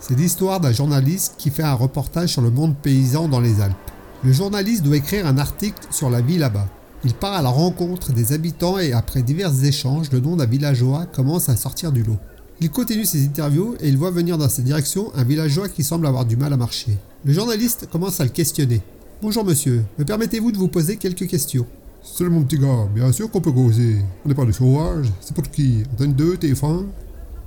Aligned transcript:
C'est 0.00 0.16
l'histoire 0.16 0.60
d'un 0.60 0.72
journaliste 0.72 1.34
qui 1.38 1.50
fait 1.50 1.64
un 1.64 1.74
reportage 1.74 2.30
sur 2.30 2.42
le 2.42 2.50
monde 2.50 2.76
paysan 2.76 3.28
dans 3.28 3.40
les 3.40 3.60
Alpes. 3.60 3.74
Le 4.22 4.32
journaliste 4.32 4.84
doit 4.84 4.96
écrire 4.96 5.26
un 5.26 5.38
article 5.38 5.88
sur 5.90 6.08
la 6.08 6.20
vie 6.20 6.38
là-bas. 6.38 6.68
Il 7.04 7.14
part 7.14 7.34
à 7.34 7.42
la 7.42 7.48
rencontre 7.48 8.12
des 8.12 8.32
habitants 8.32 8.78
et 8.78 8.92
après 8.92 9.22
divers 9.22 9.64
échanges, 9.64 10.10
le 10.12 10.20
nom 10.20 10.36
d'un 10.36 10.46
villageois 10.46 11.06
commence 11.06 11.48
à 11.48 11.56
sortir 11.56 11.90
du 11.90 12.04
lot. 12.04 12.16
Il 12.60 12.70
continue 12.70 13.04
ses 13.04 13.24
interviews 13.24 13.74
et 13.80 13.88
il 13.88 13.98
voit 13.98 14.10
venir 14.10 14.38
dans 14.38 14.48
sa 14.48 14.62
direction 14.62 15.12
un 15.14 15.24
villageois 15.24 15.68
qui 15.68 15.84
semble 15.84 16.06
avoir 16.06 16.24
du 16.24 16.36
mal 16.36 16.52
à 16.52 16.56
marcher. 16.56 16.96
Le 17.24 17.32
journaliste 17.32 17.88
commence 17.90 18.20
à 18.20 18.24
le 18.24 18.30
questionner. 18.30 18.80
Bonjour 19.20 19.44
monsieur, 19.44 19.84
me 19.98 20.04
permettez-vous 20.04 20.52
de 20.52 20.58
vous 20.58 20.68
poser 20.68 20.96
quelques 20.96 21.26
questions? 21.26 21.66
Salut 22.02 22.30
mon 22.30 22.42
petit 22.42 22.58
gars, 22.58 22.88
bien 22.94 23.10
sûr 23.10 23.30
qu'on 23.30 23.40
peut 23.40 23.52
causer. 23.52 23.96
On 24.24 24.28
n'est 24.28 24.34
pas 24.34 24.44
des 24.44 24.52
sauvages. 24.52 25.08
C'est 25.20 25.34
pour 25.34 25.48
qui? 25.50 25.82
Antenne 25.92 26.14
2, 26.14 26.36
TF1 26.36 26.84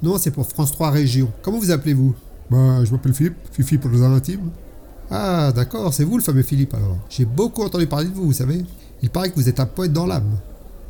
Non, 0.04 0.18
c'est 0.18 0.32
pour 0.32 0.48
France 0.48 0.74
3 0.74 0.92
Région. 0.92 1.32
Comment 1.42 1.60
vous 1.60 1.72
appelez-vous? 1.72 2.14
Ben, 2.52 2.84
je 2.84 2.92
m'appelle 2.92 3.14
Philippe, 3.14 3.38
Fifi 3.54 3.78
pour 3.78 3.90
les 3.92 4.04
intimes. 4.04 4.50
Ah, 5.10 5.54
d'accord, 5.56 5.94
c'est 5.94 6.04
vous 6.04 6.18
le 6.18 6.24
fameux 6.24 6.42
Philippe 6.42 6.74
alors. 6.74 6.98
J'ai 7.10 7.24
beaucoup 7.24 7.64
entendu 7.64 7.88
parler 7.88 8.10
de 8.10 8.14
vous, 8.14 8.26
vous 8.26 8.34
savez. 8.34 8.66
Il 9.02 9.10
paraît 9.10 9.30
que 9.30 9.36
vous 9.36 9.48
êtes 9.48 9.62
un 9.62 9.66
poète 9.66 9.94
dans 9.94 10.06
l'âme. 10.06 10.38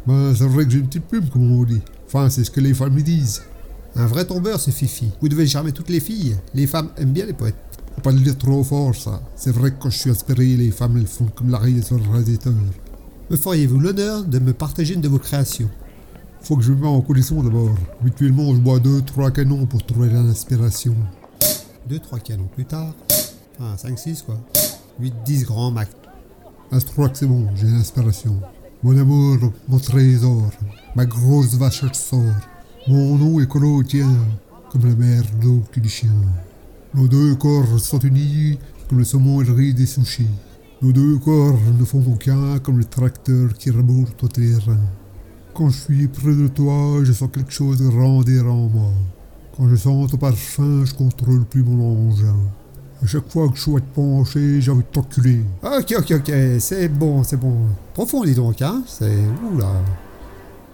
Ben, 0.07 0.33
c'est 0.35 0.47
vrai 0.47 0.65
que 0.65 0.71
j'ai 0.71 0.79
une 0.79 0.87
petite 0.87 1.05
plume, 1.05 1.29
comme 1.29 1.51
on 1.51 1.63
dit. 1.63 1.81
Enfin, 2.07 2.31
c'est 2.31 2.43
ce 2.43 2.49
que 2.49 2.59
les 2.59 2.73
femmes 2.73 2.95
me 2.95 3.03
disent. 3.03 3.43
Un 3.95 4.07
vrai 4.07 4.25
tombeur, 4.25 4.59
ce 4.59 4.71
Fifi. 4.71 5.11
Vous 5.21 5.29
devez 5.29 5.45
charmer 5.45 5.71
toutes 5.71 5.91
les 5.91 5.99
filles. 5.99 6.35
Les 6.55 6.65
femmes 6.65 6.89
aiment 6.97 7.11
bien 7.11 7.27
les 7.27 7.33
poètes. 7.33 7.53
Faut 7.93 8.01
pas 8.01 8.11
le 8.11 8.19
dire 8.19 8.35
trop 8.39 8.63
fort, 8.63 8.95
ça. 8.95 9.21
C'est 9.35 9.51
vrai 9.51 9.69
que 9.69 9.79
quand 9.79 9.91
je 9.91 9.99
suis 9.99 10.09
inspiré, 10.09 10.45
les 10.55 10.71
femmes, 10.71 10.97
elles 10.97 11.05
font 11.05 11.27
comme 11.35 11.51
l'arrêt 11.51 11.79
sur 11.83 11.97
le 11.97 12.09
radiateur. 12.09 12.53
Me 13.29 13.37
feriez-vous 13.37 13.79
l'honneur 13.79 14.23
de 14.23 14.39
me 14.39 14.53
partager 14.53 14.95
une 14.95 15.01
de 15.01 15.09
vos 15.09 15.19
créations? 15.19 15.69
Faut 16.41 16.55
que 16.55 16.63
je 16.63 16.71
me 16.71 16.77
mette 16.77 16.85
en 16.85 17.01
condition 17.01 17.43
d'abord. 17.43 17.75
Habituellement, 18.01 18.51
je 18.55 18.59
bois 18.59 18.79
deux, 18.79 19.03
trois 19.03 19.29
canons 19.29 19.67
pour 19.67 19.85
trouver 19.85 20.09
l'inspiration. 20.09 20.95
Deux, 21.87 21.99
trois 21.99 22.19
canons 22.19 22.49
plus 22.53 22.65
tard. 22.65 22.93
Enfin, 23.59 23.77
5, 23.77 23.99
6 23.99 24.21
quoi. 24.23 24.37
8, 24.99 25.13
10 25.25 25.43
grands 25.43 25.71
max. 25.71 25.91
À 26.71 26.79
c'est 27.13 27.25
bon, 27.25 27.47
j'ai 27.55 27.67
l'inspiration. 27.67 28.39
Mon 28.83 28.97
amour, 28.97 29.51
mon 29.67 29.77
trésor, 29.77 30.49
ma 30.95 31.05
grosse 31.05 31.55
vache 31.55 31.91
sort. 31.93 32.19
Mon 32.87 33.21
eau 33.21 33.41
est 33.41 33.47
collée 33.47 33.85
tien, 33.85 34.09
comme 34.71 34.87
la 34.87 34.95
mer 34.95 35.23
d'eau 35.41 35.61
qui 35.73 35.81
du 35.81 35.89
chien. 35.89 36.09
Nos 36.93 37.07
deux 37.07 37.35
corps 37.35 37.79
sont 37.79 37.99
unis, 37.99 38.57
comme 38.87 38.99
le 38.99 39.03
saumon 39.03 39.41
et 39.41 39.45
le 39.45 39.53
riz 39.53 39.73
des 39.73 39.85
sushis. 39.85 40.27
Nos 40.81 40.91
deux 40.91 41.17
corps 41.19 41.59
ne 41.77 41.85
font 41.85 42.03
aucun, 42.11 42.57
comme 42.59 42.77
le 42.79 42.85
tracteur 42.85 43.53
qui 43.53 43.69
remonte 43.69 44.23
au 44.23 44.27
terrain. 44.27 44.79
Quand 45.53 45.69
je 45.69 45.77
suis 45.77 46.07
près 46.07 46.33
de 46.33 46.47
toi, 46.47 47.03
je 47.03 47.11
sens 47.11 47.29
quelque 47.31 47.51
chose 47.51 47.77
de 47.77 47.87
grandir 47.87 48.47
en 48.47 48.67
moi. 48.67 48.91
Quand 49.61 49.69
je 49.69 49.75
sens 49.75 50.09
ton 50.09 50.17
parfum, 50.17 50.83
je 50.85 50.93
contrôle 50.95 51.45
plus 51.45 51.61
mon 51.61 52.09
engin. 52.09 52.35
À 53.03 53.05
chaque 53.05 53.31
fois 53.31 53.47
que 53.47 53.55
je 53.55 53.61
souhaite 53.61 53.85
pencher, 53.93 54.59
j'ai 54.59 54.71
envie 54.71 54.81
de 54.81 54.87
t'enculer. 54.87 55.43
Ok, 55.61 55.93
ok, 55.99 56.13
ok, 56.13 56.33
c'est 56.57 56.87
bon, 56.87 57.21
c'est 57.23 57.37
bon. 57.37 57.67
Profond, 57.93 58.23
dis 58.23 58.33
donc, 58.33 58.59
hein. 58.63 58.81
C'est. 58.87 59.19
Oula. 59.53 59.71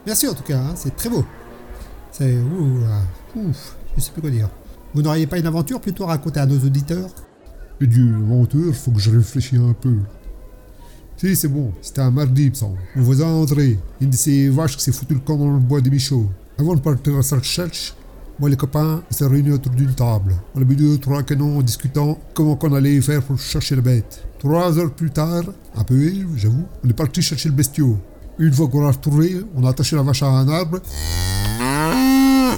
Merci 0.05 0.29
en 0.29 0.33
tout 0.33 0.44
cas, 0.44 0.59
hein, 0.59 0.73
c'est 0.75 0.95
très 0.95 1.09
beau. 1.09 1.25
C'est. 2.13 2.38
Oula. 2.38 3.02
Ouf, 3.35 3.75
je 3.97 4.02
sais 4.02 4.11
plus 4.11 4.21
quoi 4.21 4.29
dire. 4.29 4.47
Vous 4.94 5.01
n'auriez 5.01 5.27
pas 5.27 5.38
une 5.38 5.47
aventure 5.47 5.81
plutôt 5.81 6.05
à 6.05 6.07
raconter 6.07 6.39
à 6.39 6.45
nos 6.45 6.57
auditeurs? 6.57 7.09
Mais 7.81 7.88
Dieu, 7.88 8.09
l'aventure, 8.09 8.73
faut 8.73 8.91
que 8.91 9.01
je 9.01 9.11
réfléchisse 9.11 9.59
un 9.59 9.73
peu. 9.73 9.97
Si, 11.17 11.35
c'est 11.35 11.49
bon, 11.49 11.73
c'était 11.81 11.99
un 11.99 12.11
mardi, 12.11 12.44
il 12.44 12.49
me 12.51 12.55
semble. 12.55 12.79
Mon 12.95 13.03
voisin 13.03 13.27
André, 13.27 13.79
une 13.99 14.11
de 14.11 14.16
ces 14.16 14.47
vaches 14.47 14.77
qui 14.77 14.83
s'est 14.83 14.94
foutu 14.94 15.13
le 15.13 15.19
camp 15.19 15.35
dans 15.35 15.51
le 15.51 15.59
bois 15.59 15.81
des 15.81 15.89
Michauds. 15.89 16.29
Avant 16.57 16.73
de 16.73 16.79
partir 16.79 17.17
à 17.17 17.22
sa 17.22 17.35
recherche, 17.35 17.94
moi 18.39 18.49
les 18.49 18.55
copains, 18.55 19.02
on 19.09 19.13
s'est 19.13 19.25
réunis 19.25 19.52
autour 19.52 19.71
d'une 19.73 19.93
table. 19.93 20.35
On 20.55 20.61
a 20.61 20.63
bu 20.63 20.75
deux, 20.75 20.97
trois 20.97 21.23
canons 21.23 21.57
en 21.57 21.61
discutant 21.61 22.17
comment 22.33 22.55
qu'on 22.55 22.73
allait 22.73 23.02
faire 23.02 23.23
pour 23.23 23.39
chercher 23.39 23.75
la 23.75 23.81
bête. 23.81 24.23
Trois 24.39 24.77
heures 24.77 24.94
plus 24.94 25.09
tard, 25.09 25.44
un 25.75 25.83
peu 25.83 25.95
ivre, 25.95 26.29
j'avoue, 26.35 26.66
on 26.83 26.89
est 26.89 26.94
parti 26.94 27.21
chercher 27.21 27.49
le 27.49 27.55
bestiau. 27.55 27.97
Une 28.39 28.53
fois 28.53 28.67
qu'on 28.67 28.81
l'a 28.81 28.91
retrouvé, 28.91 29.38
on 29.56 29.66
a 29.66 29.69
attaché 29.69 29.95
la 29.95 30.03
vache 30.03 30.22
à 30.22 30.28
un 30.28 30.47
arbre. 30.47 30.79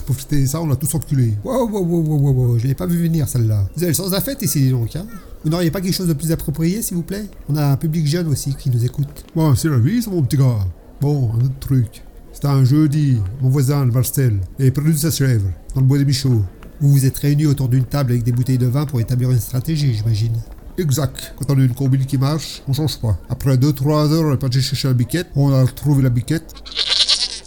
Pour 0.05 0.15
fêter 0.15 0.45
ça, 0.47 0.61
on 0.61 0.69
a 0.71 0.75
tous 0.75 0.93
enculé. 0.95 1.33
Wow, 1.43 1.69
wow, 1.69 1.81
wow, 1.81 2.01
wow, 2.01 2.17
wow, 2.17 2.31
wow, 2.33 2.57
je 2.57 2.67
l'ai 2.67 2.75
pas 2.75 2.85
vu 2.85 2.97
venir 2.97 3.29
celle-là. 3.29 3.65
Vous 3.75 3.83
avez 3.83 3.91
le 3.91 3.95
sens 3.95 4.09
de 4.09 4.15
la 4.15 4.21
fête 4.21 4.41
ici, 4.41 4.69
donc, 4.69 4.95
hein 4.95 5.05
Vous 5.43 5.49
n'auriez 5.49 5.71
pas 5.71 5.79
quelque 5.79 5.95
chose 5.95 6.07
de 6.07 6.13
plus 6.13 6.31
approprié, 6.31 6.81
s'il 6.81 6.97
vous 6.97 7.03
plaît? 7.03 7.25
On 7.47 7.55
a 7.55 7.65
un 7.65 7.77
public 7.77 8.05
jeune 8.05 8.27
aussi 8.27 8.53
qui 8.55 8.69
nous 8.69 8.83
écoute. 8.83 9.25
Bon, 9.35 9.55
c'est 9.55 9.69
la 9.69 9.77
vie, 9.77 10.01
ça, 10.01 10.11
mon 10.11 10.23
petit 10.23 10.37
gars. 10.37 10.65
Bon, 10.99 11.31
un 11.33 11.45
autre 11.45 11.59
truc. 11.59 12.03
C'était 12.41 12.53
un 12.53 12.63
jeudi, 12.63 13.17
mon 13.41 13.49
voisin, 13.49 13.85
Marcel, 13.87 14.39
avait 14.57 14.71
perdu 14.71 14.95
sa 14.95 15.11
chèvre, 15.11 15.49
dans 15.75 15.81
le 15.81 15.87
bois 15.87 15.97
des 15.97 16.05
Michauds. 16.05 16.41
Vous 16.79 16.89
vous 16.89 17.05
êtes 17.05 17.17
réunis 17.17 17.47
autour 17.47 17.67
d'une 17.67 17.83
table 17.83 18.11
avec 18.11 18.23
des 18.23 18.31
bouteilles 18.31 18.57
de 18.57 18.65
vin 18.65 18.85
pour 18.85 19.01
établir 19.01 19.29
une 19.29 19.41
stratégie, 19.41 19.93
j'imagine. 19.93 20.37
Exact. 20.77 21.33
Quand 21.37 21.53
on 21.53 21.59
a 21.59 21.63
une 21.63 21.73
combine 21.73 22.05
qui 22.05 22.17
marche, 22.17 22.63
on 22.65 22.71
change 22.71 22.97
pas. 23.01 23.19
Après 23.27 23.57
2-3 23.57 24.13
heures, 24.13 24.23
on 24.23 24.33
est 24.33 24.37
parti 24.37 24.61
chercher 24.61 24.87
la 24.87 24.93
biquette. 24.93 25.27
On 25.35 25.51
a 25.51 25.63
retrouvé 25.63 26.01
la 26.01 26.09
biquette. 26.09 26.53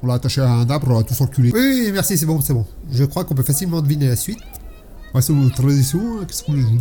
On 0.02 0.08
l'a 0.08 0.14
attachée 0.14 0.42
à 0.42 0.52
un 0.52 0.68
arbre, 0.68 0.88
on 0.90 0.98
a 0.98 1.02
tous 1.02 1.18
enculé. 1.22 1.52
Oui, 1.54 1.88
merci, 1.90 2.18
c'est 2.18 2.26
bon, 2.26 2.42
c'est 2.42 2.52
bon. 2.52 2.66
Je 2.90 3.04
crois 3.04 3.24
qu'on 3.24 3.34
peut 3.34 3.44
facilement 3.44 3.80
deviner 3.80 4.08
la 4.08 4.16
suite. 4.16 4.40
C'est 5.20 5.32
notre 5.34 5.54
tradition, 5.54 6.00
hein. 6.00 6.24
qu'est-ce 6.26 6.42
que 6.42 6.56
je 6.56 6.66
vous 6.66 6.78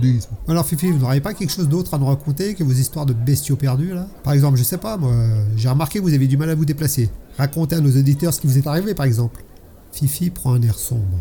Alors 0.47 0.65
Fifi, 0.65 0.89
vous 0.89 0.99
n'auriez 0.99 1.19
pas 1.19 1.33
quelque 1.33 1.51
chose 1.51 1.67
d'autre 1.67 1.93
à 1.93 1.97
nous 1.97 2.05
raconter 2.05 2.55
que 2.55 2.63
vos 2.63 2.71
histoires 2.71 3.05
de 3.05 3.13
bestiaux 3.13 3.57
perdus 3.57 3.93
là? 3.93 4.07
Par 4.23 4.33
exemple, 4.33 4.57
je 4.57 4.63
sais 4.63 4.77
pas, 4.77 4.95
moi, 4.97 5.13
j'ai 5.57 5.67
remarqué 5.67 5.99
que 5.99 6.03
vous 6.03 6.13
avez 6.13 6.27
du 6.27 6.37
mal 6.37 6.49
à 6.49 6.55
vous 6.55 6.65
déplacer. 6.65 7.09
Racontez 7.37 7.75
à 7.75 7.81
nos 7.81 7.91
auditeurs 7.91 8.33
ce 8.33 8.39
qui 8.39 8.47
vous 8.47 8.57
est 8.57 8.65
arrivé 8.67 8.93
par 8.93 9.05
exemple. 9.05 9.43
Fifi 9.91 10.29
prend 10.29 10.53
un 10.53 10.61
air 10.61 10.75
sombre. 10.75 11.19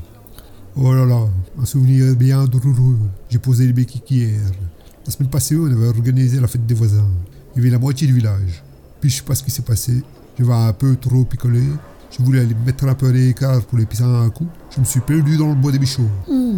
Oh 0.77 0.95
là 0.95 1.05
là, 1.05 1.27
un 1.61 1.65
souvenir 1.65 2.15
bien 2.15 2.45
douloureux. 2.45 2.97
J'ai 3.29 3.39
posé 3.39 3.67
les 3.67 3.73
béquilles 3.73 4.03
hier. 4.09 4.41
La 5.05 5.13
semaine 5.13 5.31
passée, 5.31 5.57
on 5.57 5.67
avait 5.67 5.89
organisé 5.89 6.39
la 6.39 6.47
fête 6.47 6.65
des 6.65 6.75
voisins. 6.75 7.09
Il 7.55 7.59
y 7.59 7.61
avait 7.63 7.71
la 7.71 7.81
moitié 7.81 8.07
du 8.07 8.13
village. 8.13 8.63
Puis 9.01 9.11
je 9.11 9.17
sais 9.17 9.23
pas 9.23 9.35
ce 9.35 9.43
qui 9.43 9.51
s'est 9.51 9.63
passé. 9.63 10.05
Je 10.39 10.45
vais 10.45 10.53
un 10.53 10.73
peu 10.73 10.95
trop 10.95 11.25
picoler. 11.25 11.67
Je 12.11 12.23
voulais 12.23 12.41
aller 12.41 12.55
me 12.55 12.67
mettre 12.67 12.85
un 12.85 12.95
peu 12.95 13.09
à 13.09 13.13
l'écart 13.13 13.63
pour 13.65 13.79
les 13.79 13.87
pisser 13.87 14.03
un 14.03 14.31
coup. 14.31 14.47
Je 14.71 14.81
me 14.81 14.85
suis 14.85 15.01
perdu 15.01 15.37
dans 15.37 15.49
le 15.49 15.55
bois 15.55 15.73
des 15.73 15.79
bichots. 15.79 16.11
Ouh. 16.29 16.57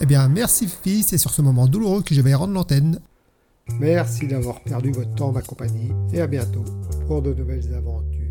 Eh 0.00 0.06
bien, 0.06 0.28
merci 0.28 0.66
Fifi, 0.66 1.02
c'est 1.04 1.18
sur 1.18 1.30
ce 1.30 1.42
moment 1.42 1.66
douloureux 1.66 2.02
que 2.02 2.14
je 2.14 2.20
vais 2.20 2.34
rendre 2.34 2.52
l'antenne. 2.52 2.98
Merci 3.78 4.26
d'avoir 4.26 4.60
perdu 4.62 4.90
votre 4.90 5.14
temps 5.14 5.28
en 5.28 5.32
ma 5.32 5.42
compagnie 5.42 5.90
et 6.12 6.20
à 6.20 6.26
bientôt 6.26 6.64
pour 7.06 7.22
de 7.22 7.32
nouvelles 7.32 7.72
aventures. 7.74 8.23